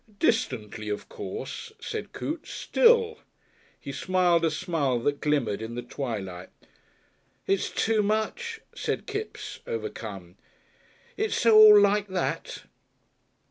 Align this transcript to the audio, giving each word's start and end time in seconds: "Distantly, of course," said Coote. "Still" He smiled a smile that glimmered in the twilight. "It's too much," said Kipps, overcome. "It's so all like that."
"Distantly, 0.17 0.89
of 0.89 1.09
course," 1.09 1.71
said 1.79 2.11
Coote. 2.11 2.47
"Still" 2.47 3.19
He 3.79 3.91
smiled 3.91 4.43
a 4.43 4.49
smile 4.49 4.97
that 5.01 5.21
glimmered 5.21 5.61
in 5.61 5.75
the 5.75 5.83
twilight. 5.83 6.49
"It's 7.45 7.69
too 7.69 8.01
much," 8.01 8.61
said 8.73 9.05
Kipps, 9.05 9.59
overcome. 9.67 10.37
"It's 11.17 11.35
so 11.35 11.55
all 11.55 11.79
like 11.79 12.07
that." 12.07 12.63